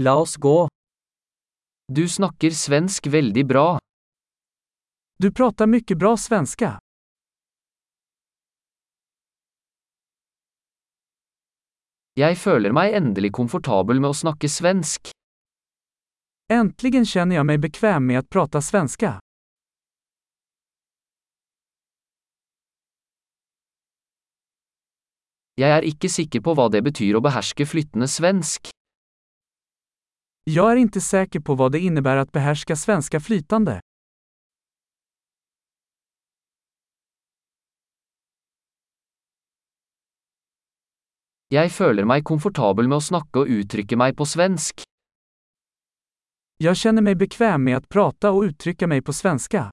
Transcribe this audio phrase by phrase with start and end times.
[0.00, 0.68] La oss gå.
[1.92, 3.78] Du snakker svensk veldig bra.
[5.18, 6.78] Du pratar mycket bra svenska.
[12.14, 15.10] Jeg føler meg endelig komfortabel med å snakke svensk.
[16.52, 19.18] Äntligen känner jag mig bekväm med att prata svenska.
[25.58, 28.77] Jeg er ikke sikker på hva det betyr å beherske flyttende svensk.
[30.50, 33.80] Jag är inte säker på vad det innebär att behärska svenska flytande.
[41.52, 44.80] Jeg føler meg komfortabel med å snakke og uttrykke meg på svensk.
[46.56, 49.70] Jag känner mig bekväm med att prata och uttrycka mig på svenska.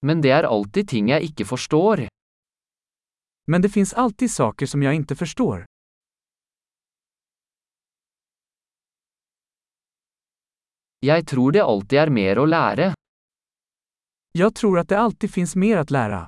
[0.00, 2.06] Men det er alltid ting jeg ikke forstår.
[3.50, 5.64] Men det fins alltid saker som jeg ikke forstår.
[11.02, 12.92] Jeg tror det alltid er mer å lære.
[14.38, 16.20] Jeg tror at det alltid fins mer å lære.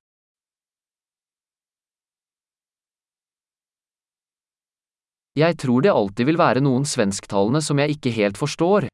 [5.39, 8.89] Jeg tror det alltid vil være noen svensktalende som jeg ikke helt forstår.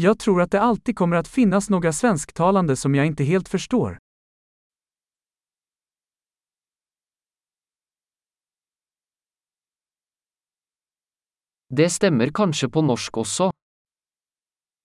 [0.00, 4.00] Jeg tror at det alltid kommer å finnes noen svensktalende som jeg ikke helt förstår.
[11.68, 13.50] Det stemmer kanskje på norsk også.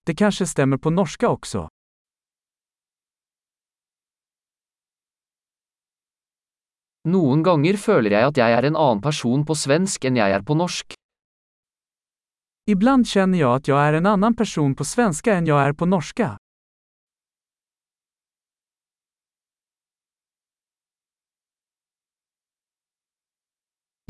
[0.06, 1.68] Det kanskje stemmer på norska også.
[7.06, 10.42] Noen ganger føler jeg at jeg er en annen person på svensk enn jeg er
[10.42, 10.94] på norsk.
[12.66, 15.86] Ibland kjenner jeg at jeg er en annen person på svenska enn jeg er på
[15.86, 16.34] norska.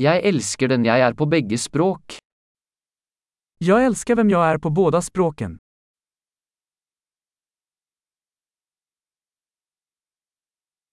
[0.01, 2.22] Jeg elsker den jeg er på begge språk.
[3.65, 5.57] Jag älskar vem jag är på båda språken.